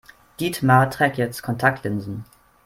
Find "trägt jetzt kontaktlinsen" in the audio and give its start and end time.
0.89-2.25